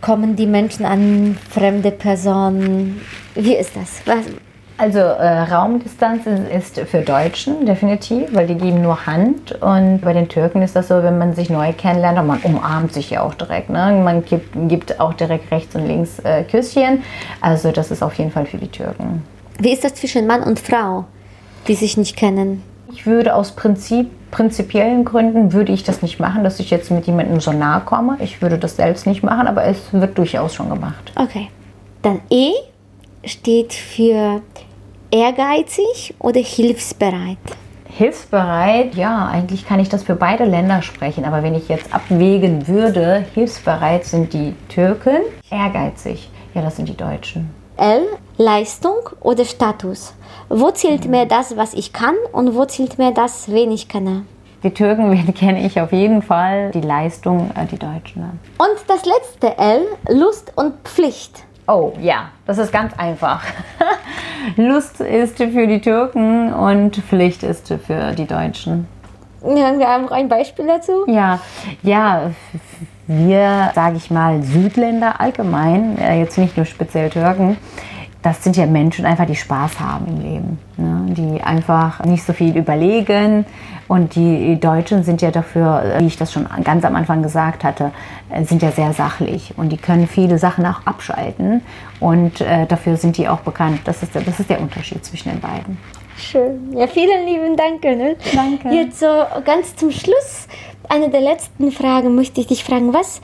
kommen 0.00 0.36
die 0.36 0.46
Menschen 0.46 0.84
an 0.84 1.36
fremde 1.50 1.90
Personen. 1.90 3.00
Wie 3.34 3.54
ist 3.54 3.74
das? 3.74 4.02
Was? 4.04 4.26
Also 4.78 4.98
äh, 4.98 5.40
Raumdistanz 5.40 6.26
ist, 6.26 6.76
ist 6.76 6.90
für 6.90 7.00
Deutschen 7.00 7.64
definitiv, 7.64 8.34
weil 8.34 8.46
die 8.46 8.56
geben 8.56 8.82
nur 8.82 9.06
Hand 9.06 9.52
und 9.62 10.00
bei 10.02 10.12
den 10.12 10.28
Türken 10.28 10.60
ist 10.60 10.76
das 10.76 10.88
so, 10.88 11.02
wenn 11.02 11.16
man 11.16 11.34
sich 11.34 11.48
neu 11.48 11.72
kennenlernt, 11.72 12.18
und 12.18 12.26
man 12.26 12.40
umarmt 12.42 12.92
sich 12.92 13.08
ja 13.08 13.22
auch 13.22 13.32
direkt. 13.32 13.70
Ne? 13.70 14.00
Man 14.04 14.22
gibt, 14.24 14.50
gibt 14.68 15.00
auch 15.00 15.14
direkt 15.14 15.50
rechts 15.50 15.74
und 15.74 15.86
links 15.86 16.18
äh, 16.18 16.44
Küsschen. 16.44 17.02
Also 17.40 17.72
das 17.72 17.90
ist 17.90 18.02
auf 18.02 18.14
jeden 18.14 18.30
Fall 18.30 18.44
für 18.44 18.58
die 18.58 18.68
Türken. 18.68 19.22
Wie 19.58 19.72
ist 19.72 19.84
das 19.84 19.94
zwischen 19.94 20.26
Mann 20.26 20.42
und 20.42 20.60
Frau, 20.60 21.04
die 21.66 21.74
sich 21.74 21.96
nicht 21.96 22.16
kennen? 22.16 22.62
Ich 22.92 23.06
würde 23.06 23.34
aus 23.34 23.52
Prinzip, 23.52 24.08
prinzipiellen 24.30 25.04
Gründen 25.04 25.52
würde 25.52 25.72
ich 25.72 25.82
das 25.82 26.02
nicht 26.02 26.20
machen, 26.20 26.44
dass 26.44 26.60
ich 26.60 26.70
jetzt 26.70 26.90
mit 26.90 27.06
jemandem 27.06 27.40
so 27.40 27.52
nahe 27.52 27.80
komme. 27.80 28.18
Ich 28.20 28.42
würde 28.42 28.58
das 28.58 28.76
selbst 28.76 29.06
nicht 29.06 29.22
machen, 29.22 29.46
aber 29.46 29.64
es 29.64 29.92
wird 29.92 30.18
durchaus 30.18 30.54
schon 30.54 30.68
gemacht. 30.68 31.12
Okay. 31.16 31.48
Dann 32.02 32.20
E 32.30 32.52
steht 33.24 33.72
für 33.72 34.42
ehrgeizig 35.10 36.14
oder 36.18 36.40
hilfsbereit. 36.40 37.38
Hilfsbereit, 37.88 38.94
ja, 38.94 39.26
eigentlich 39.26 39.66
kann 39.66 39.80
ich 39.80 39.88
das 39.88 40.02
für 40.02 40.16
beide 40.16 40.44
Länder 40.44 40.82
sprechen, 40.82 41.24
aber 41.24 41.42
wenn 41.42 41.54
ich 41.54 41.68
jetzt 41.68 41.94
abwägen 41.94 42.68
würde, 42.68 43.24
hilfsbereit 43.34 44.04
sind 44.04 44.34
die 44.34 44.54
Türken, 44.68 45.22
ehrgeizig, 45.50 46.28
ja, 46.52 46.60
das 46.60 46.76
sind 46.76 46.90
die 46.90 46.96
Deutschen. 46.96 47.48
L 47.76 48.06
Leistung 48.38 49.10
oder 49.20 49.44
Status. 49.44 50.14
Wo 50.48 50.70
zählt 50.70 51.06
mehr 51.06 51.26
das, 51.26 51.56
was 51.56 51.74
ich 51.74 51.92
kann 51.92 52.14
und 52.32 52.54
wo 52.54 52.64
zählt 52.64 52.98
mehr 52.98 53.10
das, 53.10 53.50
wen 53.50 53.72
ich 53.72 53.88
kenne? 53.88 54.24
Die 54.62 54.70
Türken 54.70 55.34
kenne 55.38 55.64
ich 55.64 55.80
auf 55.80 55.92
jeden 55.92 56.22
Fall, 56.22 56.70
die 56.72 56.80
Leistung, 56.80 57.50
äh, 57.54 57.66
die 57.66 57.78
Deutschen. 57.78 58.38
Und 58.58 58.76
das 58.88 59.04
letzte 59.04 59.58
L, 59.58 59.86
Lust 60.08 60.52
und 60.56 60.74
Pflicht. 60.84 61.44
Oh 61.68 61.92
ja, 62.00 62.30
das 62.46 62.58
ist 62.58 62.72
ganz 62.72 62.92
einfach. 62.96 63.42
Lust 64.56 65.00
ist 65.00 65.38
für 65.38 65.66
die 65.66 65.80
Türken 65.80 66.52
und 66.52 66.96
Pflicht 66.96 67.42
ist 67.42 67.68
für 67.68 68.12
die 68.12 68.26
Deutschen. 68.26 68.86
Wir 69.42 69.66
haben 69.66 70.06
auch 70.06 70.12
ein 70.12 70.28
Beispiel 70.28 70.66
dazu. 70.66 71.04
Ja, 71.06 71.40
ja, 71.82 72.30
wir, 73.06 73.70
sage 73.74 73.96
ich 73.96 74.10
mal, 74.10 74.42
Südländer 74.42 75.20
allgemein, 75.20 75.98
äh, 75.98 76.20
jetzt 76.20 76.38
nicht 76.38 76.56
nur 76.56 76.66
speziell 76.66 77.10
Türken, 77.10 77.56
das 78.22 78.42
sind 78.42 78.56
ja 78.56 78.66
Menschen 78.66 79.06
einfach, 79.06 79.26
die 79.26 79.36
Spaß 79.36 79.78
haben 79.78 80.06
im 80.08 80.20
Leben, 80.20 80.58
ne? 80.76 81.14
die 81.14 81.42
einfach 81.42 82.04
nicht 82.04 82.24
so 82.24 82.32
viel 82.32 82.56
überlegen. 82.56 83.46
Und 83.86 84.16
die 84.16 84.58
Deutschen 84.58 85.04
sind 85.04 85.22
ja 85.22 85.30
dafür, 85.30 85.94
wie 86.00 86.06
ich 86.06 86.16
das 86.16 86.32
schon 86.32 86.48
ganz 86.64 86.84
am 86.84 86.96
Anfang 86.96 87.22
gesagt 87.22 87.62
hatte, 87.62 87.92
äh, 88.30 88.42
sind 88.42 88.62
ja 88.62 88.72
sehr 88.72 88.92
sachlich 88.92 89.54
und 89.56 89.68
die 89.68 89.76
können 89.76 90.08
viele 90.08 90.38
Sachen 90.38 90.66
auch 90.66 90.84
abschalten 90.86 91.62
und 92.00 92.40
äh, 92.40 92.66
dafür 92.66 92.96
sind 92.96 93.16
die 93.16 93.28
auch 93.28 93.40
bekannt. 93.40 93.82
Das 93.84 94.02
ist, 94.02 94.16
das 94.16 94.40
ist 94.40 94.50
der 94.50 94.60
Unterschied 94.60 95.04
zwischen 95.04 95.30
den 95.30 95.40
beiden. 95.40 95.78
Schön. 96.18 96.72
Ja, 96.76 96.86
vielen 96.86 97.26
lieben 97.26 97.56
Dank. 97.56 97.84
Ne? 97.84 98.16
Danke. 98.34 98.74
Jetzt 98.74 98.98
so 98.98 99.06
ganz 99.44 99.76
zum 99.76 99.90
Schluss, 99.90 100.48
eine 100.88 101.10
der 101.10 101.20
letzten 101.20 101.72
Fragen 101.72 102.14
möchte 102.14 102.40
ich 102.40 102.46
dich 102.46 102.64
fragen. 102.64 102.92
Was 102.92 103.20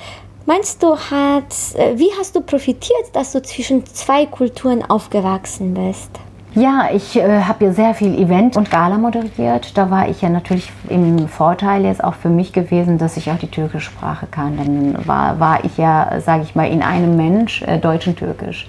meinst 0.47 0.83
du, 0.83 0.97
hat, 0.97 1.55
äh, 1.77 1.99
wie 1.99 2.11
hast 2.19 2.37
du 2.37 2.41
profitiert, 2.41 3.15
dass 3.15 3.33
du 3.33 3.43
zwischen 3.43 3.87
zwei 3.87 4.27
Kulturen 4.27 4.83
aufgewachsen 4.89 5.75
bist? 5.75 6.11
Ja, 6.55 6.89
ich 6.93 7.17
äh, 7.17 7.43
habe 7.43 7.65
ja 7.65 7.73
sehr 7.73 7.95
viel 7.95 8.15
Event 8.19 8.59
und 8.59 8.71
Gala 8.71 8.99
moderiert. 8.99 9.77
Da 9.77 9.91
war 9.91 10.09
ich 10.09 10.21
ja 10.21 10.29
natürlich 10.29 10.71
im 10.91 11.27
Vorteil 11.27 11.85
jetzt 11.85 12.05
auch 12.05 12.15
für 12.15 12.29
mich 12.29 12.53
gewesen, 12.53 12.99
dass 12.99 13.17
ich 13.17 13.31
auch 13.31 13.39
die 13.39 13.51
türkische 13.51 13.91
Sprache 13.91 14.27
kann. 14.31 14.59
Dann 14.59 15.07
war, 15.07 15.41
war 15.41 15.65
ich 15.65 15.79
ja, 15.79 16.21
sage 16.21 16.43
ich 16.43 16.55
mal, 16.55 16.71
in 16.71 16.83
einem 16.83 17.17
Mensch, 17.17 17.63
äh, 17.63 17.79
Deutsch 17.79 18.07
und 18.07 18.17
Türkisch. 18.17 18.69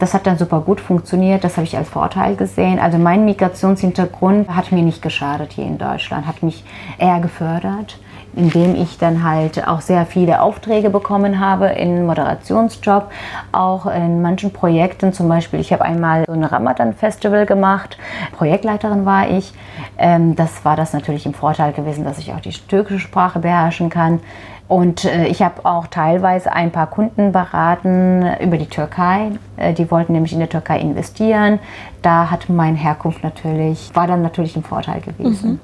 Das 0.00 0.12
hat 0.12 0.26
dann 0.26 0.38
super 0.38 0.60
gut 0.60 0.80
funktioniert, 0.80 1.44
das 1.44 1.56
habe 1.56 1.66
ich 1.66 1.76
als 1.76 1.88
Vorteil 1.88 2.34
gesehen. 2.34 2.80
Also 2.80 2.98
mein 2.98 3.24
Migrationshintergrund 3.24 4.48
hat 4.48 4.72
mir 4.72 4.82
nicht 4.82 5.00
geschadet 5.00 5.52
hier 5.52 5.66
in 5.66 5.78
Deutschland, 5.78 6.26
hat 6.26 6.42
mich 6.42 6.64
eher 6.98 7.20
gefördert 7.20 7.96
indem 8.36 8.74
ich 8.74 8.98
dann 8.98 9.22
halt 9.22 9.66
auch 9.66 9.80
sehr 9.80 10.06
viele 10.06 10.42
Aufträge 10.42 10.90
bekommen 10.90 11.40
habe 11.40 11.66
in 11.66 12.06
Moderationsjob, 12.06 13.10
auch 13.52 13.86
in 13.86 14.22
manchen 14.22 14.52
Projekten. 14.52 15.12
Zum 15.12 15.28
Beispiel, 15.28 15.60
ich 15.60 15.72
habe 15.72 15.84
einmal 15.84 16.24
so 16.26 16.32
ein 16.32 16.44
Ramadan-Festival 16.44 17.46
gemacht, 17.46 17.98
Projektleiterin 18.36 19.04
war 19.04 19.28
ich. 19.28 19.52
Ähm, 19.98 20.36
das 20.36 20.64
war 20.64 20.76
das 20.76 20.92
natürlich 20.92 21.26
im 21.26 21.34
Vorteil 21.34 21.72
gewesen, 21.72 22.04
dass 22.04 22.18
ich 22.18 22.32
auch 22.32 22.40
die 22.40 22.52
türkische 22.52 23.00
Sprache 23.00 23.38
beherrschen 23.38 23.90
kann. 23.90 24.20
Und 24.66 25.04
äh, 25.04 25.26
ich 25.26 25.42
habe 25.42 25.64
auch 25.64 25.86
teilweise 25.86 26.52
ein 26.52 26.70
paar 26.70 26.86
Kunden 26.86 27.32
beraten 27.32 28.26
über 28.40 28.56
die 28.56 28.66
Türkei. 28.66 29.32
Äh, 29.56 29.72
die 29.72 29.90
wollten 29.90 30.12
nämlich 30.12 30.32
in 30.32 30.38
der 30.38 30.48
Türkei 30.48 30.80
investieren. 30.80 31.58
Da 32.02 32.30
hat 32.30 32.48
mein 32.48 32.76
Herkunft 32.76 33.22
natürlich, 33.22 33.90
war 33.94 34.06
dann 34.06 34.22
natürlich 34.22 34.56
ein 34.56 34.62
Vorteil 34.62 35.00
gewesen. 35.00 35.52
Mhm. 35.52 35.60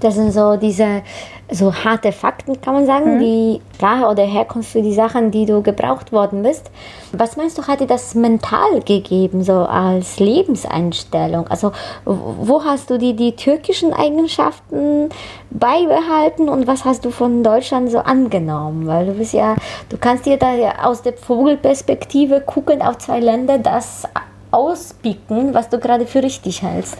Das 0.00 0.14
sind 0.14 0.32
so 0.32 0.56
diese 0.56 1.02
so 1.50 1.74
harte 1.74 2.12
Fakten, 2.12 2.60
kann 2.60 2.74
man 2.74 2.86
sagen, 2.86 3.16
mhm. 3.16 3.20
die 3.20 3.60
Sprache 3.82 4.06
oder 4.06 4.22
Herkunft 4.22 4.70
für 4.70 4.80
die 4.80 4.94
Sachen, 4.94 5.32
die 5.32 5.44
du 5.44 5.60
gebraucht 5.60 6.12
worden 6.12 6.42
bist. 6.44 6.70
Was 7.12 7.36
meinst 7.36 7.58
du, 7.58 7.66
hat 7.66 7.80
dir 7.80 7.86
das 7.86 8.14
mental 8.14 8.80
gegeben, 8.86 9.42
so 9.42 9.52
als 9.52 10.20
Lebenseinstellung? 10.20 11.48
Also, 11.48 11.72
wo 12.04 12.64
hast 12.64 12.90
du 12.90 12.96
die, 12.96 13.14
die 13.14 13.34
türkischen 13.34 13.92
Eigenschaften 13.92 15.10
beibehalten 15.50 16.48
und 16.48 16.66
was 16.66 16.84
hast 16.84 17.04
du 17.04 17.10
von 17.10 17.42
Deutschland 17.42 17.90
so 17.90 17.98
angenommen? 17.98 18.86
Weil 18.86 19.06
du 19.06 19.12
bist 19.12 19.34
ja, 19.34 19.56
du 19.88 19.98
kannst 19.98 20.26
dir 20.26 20.36
da 20.36 20.54
ja 20.54 20.84
aus 20.84 21.02
der 21.02 21.14
Vogelperspektive 21.14 22.40
gucken 22.40 22.82
auf 22.82 22.98
zwei 22.98 23.18
Länder, 23.18 23.31
das 23.58 24.04
auspicken, 24.50 25.54
was 25.54 25.68
du 25.68 25.78
gerade 25.78 26.06
für 26.06 26.22
richtig 26.22 26.62
hältst. 26.62 26.98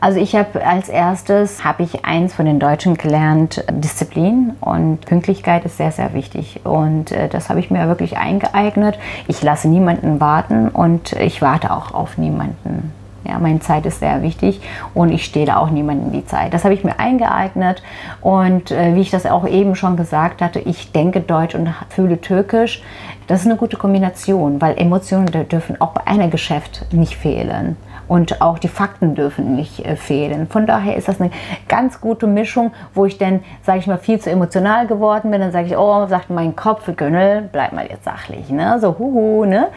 Also 0.00 0.18
ich 0.18 0.34
habe 0.34 0.66
als 0.66 0.88
erstes 0.88 1.62
habe 1.62 1.84
ich 1.84 2.04
eins 2.04 2.34
von 2.34 2.44
den 2.44 2.58
Deutschen 2.58 2.96
gelernt, 2.96 3.64
Disziplin 3.70 4.56
und 4.60 5.06
Pünktlichkeit 5.06 5.64
ist 5.64 5.76
sehr 5.76 5.92
sehr 5.92 6.12
wichtig 6.12 6.62
und 6.64 7.12
äh, 7.12 7.28
das 7.28 7.48
habe 7.48 7.60
ich 7.60 7.70
mir 7.70 7.86
wirklich 7.86 8.16
eingeeignet. 8.16 8.98
Ich 9.28 9.44
lasse 9.44 9.68
niemanden 9.68 10.18
warten 10.18 10.70
und 10.70 11.12
ich 11.12 11.40
warte 11.40 11.70
auch 11.70 11.94
auf 11.94 12.18
niemanden. 12.18 12.92
Ja, 13.24 13.38
meine 13.38 13.60
Zeit 13.60 13.86
ist 13.86 14.00
sehr 14.00 14.22
wichtig 14.22 14.60
und 14.94 15.12
ich 15.12 15.24
stehe 15.24 15.46
da 15.46 15.58
auch 15.58 15.70
niemandem 15.70 16.12
die 16.12 16.26
Zeit. 16.26 16.52
Das 16.54 16.64
habe 16.64 16.74
ich 16.74 16.82
mir 16.82 16.98
eingeeignet 16.98 17.82
und 18.20 18.70
äh, 18.70 18.94
wie 18.94 19.00
ich 19.00 19.10
das 19.10 19.26
auch 19.26 19.46
eben 19.46 19.76
schon 19.76 19.96
gesagt 19.96 20.42
hatte, 20.42 20.58
ich 20.58 20.92
denke 20.92 21.20
Deutsch 21.20 21.54
und 21.54 21.72
fühle 21.88 22.20
Türkisch. 22.20 22.82
Das 23.28 23.40
ist 23.40 23.46
eine 23.46 23.56
gute 23.56 23.76
Kombination, 23.76 24.60
weil 24.60 24.76
Emotionen 24.76 25.48
dürfen 25.48 25.80
auch 25.80 25.92
bei 25.92 26.06
einem 26.06 26.30
Geschäft 26.30 26.86
nicht 26.92 27.16
fehlen 27.16 27.76
und 28.12 28.42
auch 28.42 28.58
die 28.58 28.68
Fakten 28.68 29.14
dürfen 29.14 29.56
nicht 29.56 29.86
äh, 29.86 29.96
fehlen. 29.96 30.46
Von 30.46 30.66
daher 30.66 30.96
ist 30.96 31.08
das 31.08 31.18
eine 31.18 31.30
ganz 31.66 31.98
gute 31.98 32.26
Mischung, 32.26 32.70
wo 32.92 33.06
ich 33.06 33.16
dann, 33.16 33.40
sage 33.62 33.78
ich 33.78 33.86
mal, 33.86 33.96
viel 33.96 34.20
zu 34.20 34.28
emotional 34.28 34.86
geworden 34.86 35.30
bin. 35.30 35.40
Dann 35.40 35.50
sage 35.50 35.68
ich, 35.68 35.78
oh, 35.78 36.06
sagt 36.08 36.28
mein 36.28 36.54
Kopf, 36.54 36.90
Gönnel, 36.94 37.48
bleib 37.50 37.72
mal 37.72 37.86
jetzt 37.88 38.04
sachlich, 38.04 38.50
ne? 38.50 38.78
so 38.82 38.98
huhu. 38.98 39.46
Ne? 39.46 39.68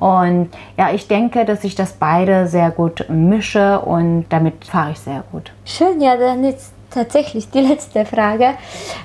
Und 0.00 0.48
ja, 0.76 0.90
ich 0.90 1.06
denke, 1.06 1.44
dass 1.44 1.62
ich 1.62 1.76
das 1.76 1.92
beide 1.92 2.48
sehr 2.48 2.72
gut 2.72 3.06
mische 3.08 3.78
und 3.78 4.26
damit 4.28 4.64
fahre 4.64 4.90
ich 4.90 4.98
sehr 4.98 5.22
gut. 5.30 5.52
Schön, 5.64 6.00
ja, 6.00 6.16
dann 6.16 6.42
jetzt 6.42 6.72
tatsächlich 6.90 7.48
die 7.50 7.60
letzte 7.68 8.04
Frage. 8.04 8.54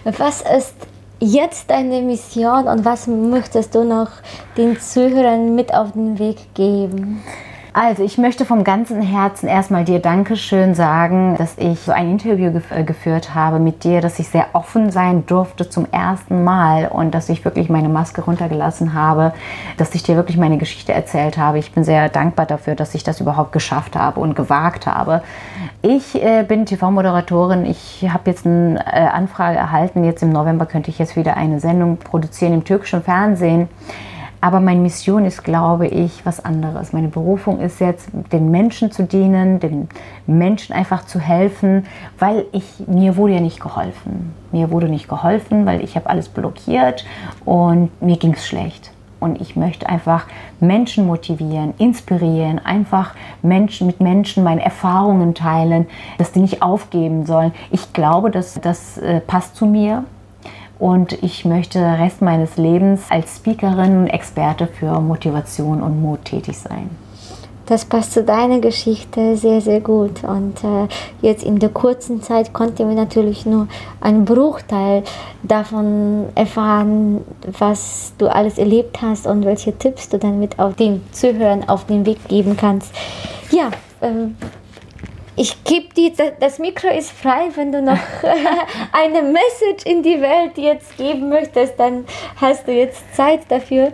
Was 0.03 0.41
ist 0.41 0.73
jetzt 1.19 1.69
deine 1.69 2.01
Mission 2.01 2.67
und 2.67 2.85
was 2.85 3.05
möchtest 3.05 3.75
du 3.75 3.83
noch 3.83 4.09
den 4.57 4.79
Zuhörern 4.79 5.53
mit 5.53 5.75
auf 5.75 5.91
den 5.91 6.17
Weg 6.17 6.55
geben? 6.55 7.21
Also, 7.71 8.03
ich 8.03 8.17
möchte 8.17 8.45
vom 8.45 8.63
ganzen 8.63 8.99
Herzen 8.99 9.47
erstmal 9.47 9.85
dir 9.85 9.99
Dankeschön 9.99 10.73
sagen, 10.73 11.35
dass 11.37 11.55
ich 11.57 11.79
so 11.81 11.91
ein 11.91 12.09
Interview 12.09 12.51
gef 12.51 12.71
äh, 12.71 12.83
geführt 12.83 13.35
habe 13.35 13.59
mit 13.59 13.83
dir, 13.83 14.01
dass 14.01 14.17
ich 14.17 14.27
sehr 14.27 14.47
offen 14.53 14.89
sein 14.89 15.27
durfte 15.27 15.69
zum 15.69 15.85
ersten 15.91 16.43
Mal 16.43 16.87
und 16.87 17.13
dass 17.13 17.29
ich 17.29 17.45
wirklich 17.45 17.69
meine 17.69 17.87
Maske 17.87 18.21
runtergelassen 18.21 18.95
habe, 18.95 19.33
dass 19.77 19.93
ich 19.93 20.01
dir 20.01 20.15
wirklich 20.15 20.37
meine 20.37 20.57
Geschichte 20.57 20.93
erzählt 20.93 21.37
habe. 21.37 21.59
Ich 21.59 21.71
bin 21.71 21.83
sehr 21.83 22.09
dankbar 22.09 22.47
dafür, 22.47 22.73
dass 22.73 22.95
ich 22.95 23.03
das 23.03 23.21
überhaupt 23.21 23.51
geschafft 23.51 23.95
habe 23.95 24.19
und 24.19 24.35
gewagt 24.35 24.87
habe. 24.87 25.21
Ich 25.83 26.15
äh, 26.15 26.43
bin 26.47 26.65
TV-Moderatorin. 26.65 27.67
Ich 27.67 28.07
habe 28.11 28.31
jetzt 28.31 28.47
eine 28.47 28.83
äh, 28.83 29.05
Anfrage 29.05 29.57
erhalten. 29.59 30.03
Jetzt 30.03 30.23
im 30.23 30.31
November 30.31 30.65
könnte 30.65 30.89
ich 30.89 30.97
jetzt 30.97 31.15
wieder 31.15 31.37
eine 31.37 31.59
Sendung 31.59 31.97
produzieren 31.97 32.53
im 32.53 32.63
türkischen 32.63 33.03
Fernsehen. 33.03 33.69
Aber 34.41 34.61
meine 34.61 34.79
Mission 34.79 35.25
ist, 35.25 35.43
glaube 35.43 35.87
ich, 35.87 36.25
was 36.25 36.43
anderes. 36.43 36.93
Meine 36.93 37.09
Berufung 37.09 37.59
ist 37.59 37.79
jetzt, 37.81 38.09
den 38.31 38.51
Menschen 38.51 38.91
zu 38.91 39.03
dienen, 39.03 39.59
den 39.59 39.89
Menschen 40.27 40.73
einfach 40.73 41.05
zu 41.05 41.19
helfen, 41.19 41.85
weil 42.17 42.45
ich, 42.53 42.87
mir 42.87 43.17
wurde 43.17 43.33
ja 43.33 43.41
nicht 43.41 43.59
geholfen. 43.59 44.33
Mir 44.51 44.71
wurde 44.71 44.87
nicht 44.87 45.09
geholfen, 45.09 45.65
weil 45.65 45.83
ich 45.83 45.95
habe 45.95 46.09
alles 46.09 46.29
blockiert 46.29 47.05
und 47.43 47.89
mir 48.01 48.17
ging 48.17 48.33
es 48.33 48.47
schlecht. 48.47 48.91
Und 49.19 49.41
ich 49.41 49.57
möchte 49.57 49.89
einfach 49.89 50.27
Menschen 50.61 51.05
motivieren, 51.05 51.73
inspirieren, 51.77 52.59
einfach 52.59 53.15
Menschen 53.41 53.87
mit 53.87 53.99
Menschen 53.99 54.45
meine 54.45 54.63
Erfahrungen 54.63 55.35
teilen, 55.35 55.87
dass 56.17 56.31
die 56.31 56.39
nicht 56.39 56.61
aufgeben 56.61 57.25
sollen. 57.25 57.51
Ich 57.69 57.91
glaube, 57.91 58.31
dass 58.31 58.61
das 58.61 58.97
äh, 58.97 59.19
passt 59.19 59.57
zu 59.57 59.65
mir 59.65 60.05
und 60.79 61.21
ich 61.21 61.45
möchte 61.45 61.79
Rest 61.79 62.21
meines 62.21 62.57
Lebens 62.57 63.01
als 63.09 63.37
Speakerin 63.37 63.97
und 63.97 64.07
Experte 64.07 64.67
für 64.67 64.99
Motivation 65.01 65.83
und 65.83 66.01
Mut 66.01 66.25
tätig 66.25 66.57
sein. 66.57 66.89
Das 67.69 67.85
passt 67.85 68.13
zu 68.13 68.23
deiner 68.23 68.59
Geschichte 68.61 69.37
sehr, 69.37 69.61
sehr 69.61 69.79
gut. 69.79 70.23
Und 70.23 70.63
äh, 70.63 70.87
jetzt 71.21 71.43
in 71.43 71.59
der 71.59 71.69
kurzen 71.69 72.23
Zeit 72.23 72.51
konnten 72.51 72.89
wir 72.89 72.95
natürlich 72.95 73.45
nur 73.45 73.67
einen 74.01 74.25
Bruchteil 74.25 75.03
davon 75.43 76.25
erfahren, 76.33 77.21
was 77.59 78.13
du 78.17 78.25
alles 78.25 78.57
erlebt 78.57 79.03
hast 79.03 79.27
und 79.27 79.45
welche 79.45 79.77
Tipps 79.77 80.09
du 80.09 80.17
dann 80.17 80.39
mit 80.39 80.57
auf 80.57 80.77
den 80.77 81.03
Zuhörern 81.11 81.69
auf 81.69 81.85
den 81.85 82.07
Weg 82.07 82.27
geben 82.27 82.57
kannst. 82.57 82.91
Ja, 83.51 83.69
ähm, 84.01 84.35
ich 85.39 85.63
gebe 85.63 85.93
dir, 85.93 86.11
das 86.37 86.59
Mikro 86.59 86.89
ist 86.89 87.11
frei, 87.11 87.47
wenn 87.55 87.71
du 87.71 87.81
noch 87.81 87.97
eine 88.91 89.21
Message 89.21 89.85
in 89.85 90.03
die 90.03 90.19
Welt 90.19 90.57
jetzt 90.57 90.97
geben 90.97 91.29
möchtest, 91.29 91.79
dann 91.79 92.05
hast 92.35 92.67
du 92.67 92.73
jetzt 92.73 93.15
Zeit 93.15 93.43
dafür. 93.47 93.93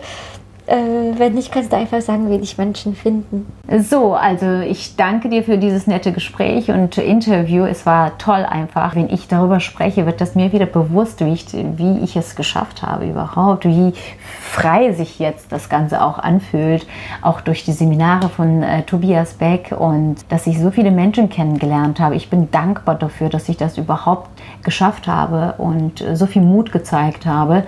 Äh, 0.68 1.18
wenn 1.18 1.34
nicht, 1.34 1.52
kannst 1.52 1.72
du 1.72 1.78
einfach 1.78 2.02
sagen, 2.02 2.30
wie 2.32 2.40
dich 2.40 2.58
Menschen 2.58 2.96
finden. 2.96 3.46
So, 3.88 4.16
also 4.16 4.62
ich 4.62 4.96
danke 4.96 5.30
dir 5.30 5.44
für 5.44 5.60
dieses 5.60 5.86
nette 5.86 6.12
Gespräch 6.12 6.70
und 6.72 6.98
Interview. 6.98 7.66
Es 7.66 7.86
war 7.86 8.18
toll 8.18 8.44
einfach. 8.46 8.96
Wenn 8.96 9.10
ich 9.10 9.28
darüber 9.28 9.60
spreche, 9.60 10.08
wird 10.08 10.22
das 10.22 10.34
mir 10.34 10.52
wieder 10.54 10.66
bewusst, 10.66 11.24
wie 11.24 11.34
ich, 11.34 11.46
wie 11.54 12.00
ich 12.04 12.16
es 12.16 12.36
geschafft 12.36 12.82
habe 12.82 13.06
überhaupt, 13.06 13.66
wie 13.66 13.94
frei 14.42 14.92
sich 14.94 15.20
jetzt 15.20 15.52
das 15.52 15.70
Ganze 15.70 16.02
auch 16.02 16.18
anfühlt, 16.18 16.88
auch 17.22 17.42
durch 17.42 17.64
die 17.64 17.74
Seminare 17.74 18.30
von 18.30 18.64
äh, 18.64 18.82
Tobias 18.84 19.34
Beck 19.34 19.76
und 19.78 20.18
dass 20.30 20.48
ich 20.48 20.60
so 20.60 20.72
viele 20.72 20.90
Menschen 20.90 21.30
kennengelernt 21.30 22.00
habe. 22.00 22.16
Ich 22.16 22.32
bin 22.32 22.50
dankbar 22.50 22.96
dafür, 22.96 23.30
dass 23.30 23.50
ich 23.50 23.58
das 23.58 23.78
überhaupt 23.78 24.30
geschafft 24.64 25.08
habe 25.08 25.56
und 25.60 26.02
äh, 26.02 26.16
so 26.16 26.26
viel 26.26 26.42
Mut 26.42 26.72
gezeigt 26.72 27.28
habe 27.28 27.66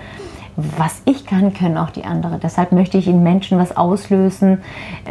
was 0.58 1.02
ich 1.04 1.24
kann, 1.24 1.54
können 1.54 1.78
auch 1.78 1.90
die 1.90 2.04
anderen. 2.04 2.40
Deshalb 2.40 2.72
möchte 2.72 2.98
ich 2.98 3.06
in 3.06 3.22
Menschen 3.22 3.58
was 3.58 3.76
auslösen, 3.76 4.62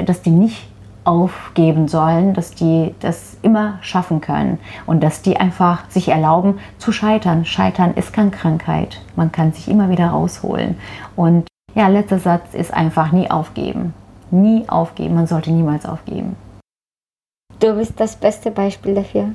dass 0.06 0.22
die 0.22 0.32
nicht 0.32 0.68
aufgeben 1.06 1.88
sollen, 1.88 2.34
dass 2.34 2.52
die 2.52 2.94
das 3.00 3.38
immer 3.42 3.80
schaffen 3.82 4.20
können 4.20 4.60
und 4.86 5.02
dass 5.02 5.22
die 5.22 5.38
einfach 5.38 5.90
sich 5.90 6.10
erlauben 6.10 6.60
zu 6.80 6.92
scheitern. 6.92 7.46
Scheitern 7.46 7.94
ist 7.94 8.12
keine 8.12 8.32
Krankheit. 8.32 9.00
Man 9.16 9.32
kann 9.32 9.54
sich 9.54 9.70
immer 9.70 9.90
wieder 9.90 10.08
rausholen. 10.08 10.78
Und 11.16 11.48
ja, 11.76 11.88
letzter 11.88 12.20
Satz 12.20 12.54
ist 12.54 12.74
einfach 12.74 13.14
nie 13.14 13.32
aufgeben. 13.32 13.94
Nie 14.32 14.66
aufgeben. 14.68 15.16
Man 15.16 15.28
sollte 15.28 15.52
niemals 15.52 15.86
aufgeben. 15.86 16.36
Du 17.62 17.74
bist 17.74 17.98
das 17.98 18.18
beste 18.18 18.52
Beispiel 18.52 18.94
dafür. 18.94 19.30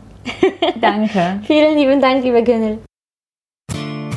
Danke. 0.79 1.41
Vielen 1.45 1.79
lieben 1.79 2.03
Dank, 2.03 2.23
lieber 2.23 2.43
Gönel. 2.43 2.81